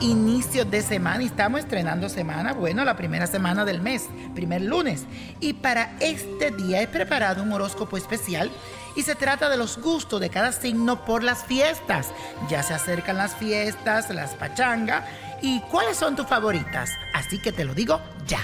[0.00, 5.04] inicio de semana estamos estrenando semana, bueno, la primera semana del mes, primer lunes.
[5.40, 8.50] Y para este día he preparado un horóscopo especial
[8.96, 12.08] y se trata de los gustos de cada signo por las fiestas.
[12.48, 15.06] Ya se acercan las fiestas, las pachanga
[15.42, 16.90] y cuáles son tus favoritas.
[17.14, 18.40] Así que te lo digo ya.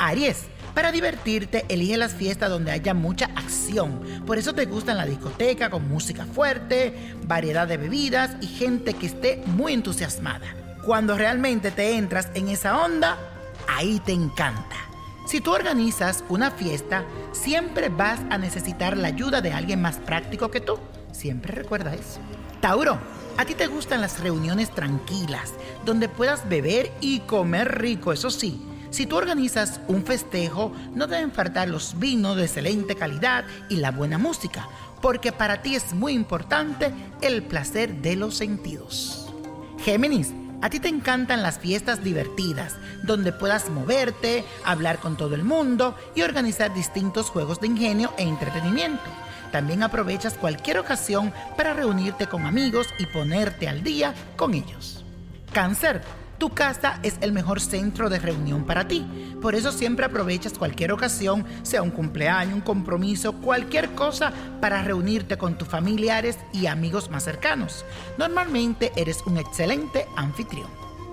[0.00, 0.46] Aries.
[0.74, 4.00] Para divertirte, elige las fiestas donde haya mucha acción.
[4.26, 9.06] Por eso te gustan la discoteca con música fuerte, variedad de bebidas y gente que
[9.06, 10.46] esté muy entusiasmada.
[10.86, 13.18] Cuando realmente te entras en esa onda,
[13.68, 14.76] ahí te encanta.
[15.26, 20.50] Si tú organizas una fiesta, siempre vas a necesitar la ayuda de alguien más práctico
[20.50, 20.78] que tú.
[21.12, 22.20] Siempre recuerda eso.
[22.60, 22.98] Tauro,
[23.36, 25.52] a ti te gustan las reuniones tranquilas,
[25.84, 31.32] donde puedas beber y comer rico, eso sí si tú organizas un festejo, no deben
[31.32, 34.68] faltar los vinos de excelente calidad y la buena música,
[35.00, 39.32] porque para ti es muy importante el placer de los sentidos.
[39.84, 45.44] Géminis, a ti te encantan las fiestas divertidas, donde puedas moverte, hablar con todo el
[45.44, 49.08] mundo y organizar distintos juegos de ingenio e entretenimiento.
[49.52, 55.04] También aprovechas cualquier ocasión para reunirte con amigos y ponerte al día con ellos.
[55.52, 56.02] Cáncer,
[56.40, 59.06] tu casa es el mejor centro de reunión para ti.
[59.42, 65.36] Por eso siempre aprovechas cualquier ocasión, sea un cumpleaños, un compromiso, cualquier cosa para reunirte
[65.36, 67.84] con tus familiares y amigos más cercanos.
[68.16, 70.66] Normalmente eres un excelente anfitrión.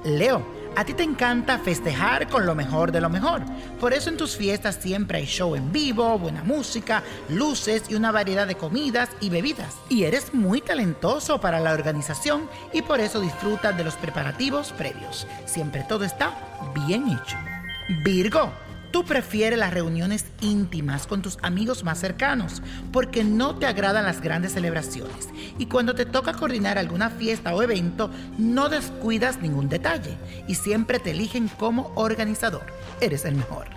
[0.05, 0.41] Leo,
[0.77, 3.41] a ti te encanta festejar con lo mejor de lo mejor.
[3.79, 8.11] Por eso en tus fiestas siempre hay show en vivo, buena música, luces y una
[8.11, 9.73] variedad de comidas y bebidas.
[9.89, 15.25] Y eres muy talentoso para la organización y por eso disfrutas de los preparativos previos.
[15.45, 16.37] Siempre todo está
[16.75, 17.37] bien hecho.
[18.03, 18.66] Virgo.
[18.91, 24.21] Tú prefieres las reuniones íntimas con tus amigos más cercanos porque no te agradan las
[24.21, 30.17] grandes celebraciones y cuando te toca coordinar alguna fiesta o evento no descuidas ningún detalle
[30.47, 32.65] y siempre te eligen como organizador.
[33.01, 33.67] Eres el mejor.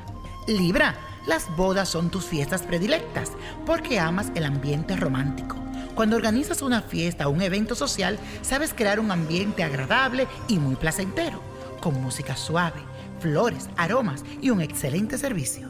[0.47, 0.97] Libra,
[1.27, 3.33] las bodas son tus fiestas predilectas
[3.67, 5.57] porque amas el ambiente romántico.
[5.95, 10.77] Cuando organizas una fiesta o un evento social, sabes crear un ambiente agradable y muy
[10.77, 11.43] placentero,
[11.81, 12.90] con música suave
[13.21, 15.69] flores, aromas y un excelente servicio.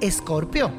[0.00, 0.70] Escorpio,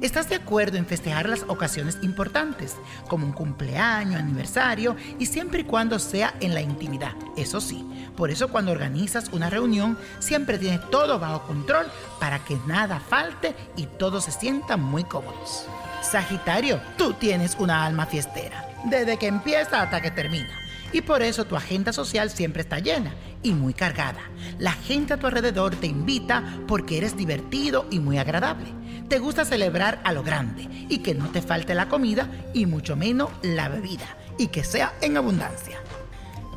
[0.00, 2.76] ¿estás de acuerdo en festejar las ocasiones importantes,
[3.08, 7.14] como un cumpleaños, aniversario, y siempre y cuando sea en la intimidad?
[7.36, 7.84] Eso sí,
[8.16, 11.86] por eso cuando organizas una reunión, siempre tienes todo bajo control
[12.18, 15.66] para que nada falte y todos se sientan muy cómodos.
[16.02, 21.44] Sagitario, tú tienes una alma fiestera, desde que empieza hasta que termina y por eso
[21.44, 24.20] tu agenda social siempre está llena y muy cargada.
[24.58, 28.66] La gente a tu alrededor te invita porque eres divertido y muy agradable.
[29.08, 32.96] Te gusta celebrar a lo grande y que no te falte la comida y mucho
[32.96, 35.78] menos la bebida y que sea en abundancia.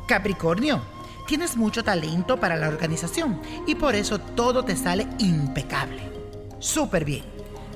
[0.06, 0.82] Capricornio,
[1.26, 6.02] tienes mucho talento para la organización y por eso todo te sale impecable.
[6.58, 7.24] Súper bien.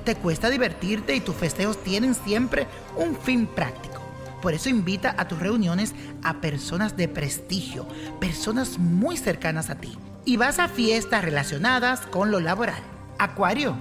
[0.03, 3.86] Te cuesta divertirte y tus festejos tienen siempre un fin práctico.
[4.41, 7.87] Por eso invita a tus reuniones a personas de prestigio,
[8.19, 9.97] personas muy cercanas a ti.
[10.25, 12.81] Y vas a fiestas relacionadas con lo laboral.
[13.17, 13.75] Acuario.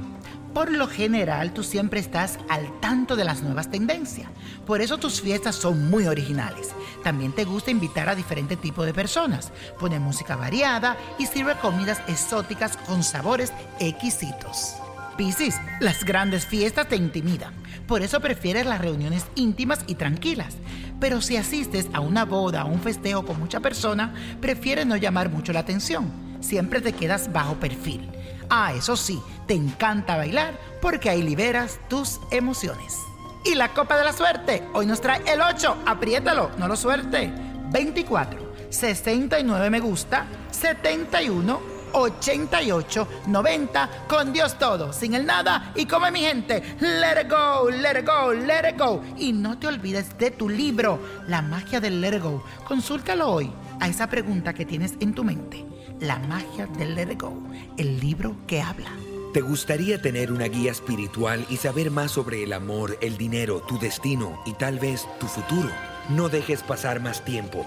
[0.55, 4.31] Por lo general, tú siempre estás al tanto de las nuevas tendencias.
[4.65, 6.71] Por eso tus fiestas son muy originales.
[7.05, 9.53] También te gusta invitar a diferentes tipos de personas.
[9.79, 14.77] Pone música variada y sirve comidas exóticas con sabores exquisitos.
[15.19, 17.53] Piscis, las grandes fiestas te intimidan.
[17.87, 20.57] Por eso prefieres las reuniones íntimas y tranquilas.
[20.99, 25.31] Pero si asistes a una boda o un festejo con mucha persona, prefieres no llamar
[25.31, 26.11] mucho la atención.
[26.41, 28.11] Siempre te quedas bajo perfil.
[28.49, 32.99] Ah, eso sí, te encanta bailar porque ahí liberas tus emociones.
[33.45, 37.33] Y la copa de la suerte, hoy nos trae el 8, apriétalo, no lo suerte.
[37.71, 46.11] 24, 69 me gusta, 71 88 90 con Dios todo, sin el nada y come
[46.11, 46.63] mi gente.
[46.81, 49.03] Let it go, let it go, let it go.
[49.17, 52.45] Y no te olvides de tu libro, La magia del let it go.
[52.67, 53.51] Consúltalo hoy
[53.81, 55.65] a esa pregunta que tienes en tu mente.
[56.01, 57.33] La magia del let it go,
[57.79, 58.91] el libro que habla.
[59.33, 63.79] ¿Te gustaría tener una guía espiritual y saber más sobre el amor, el dinero, tu
[63.79, 65.69] destino y tal vez tu futuro?
[66.09, 67.67] No dejes pasar más tiempo.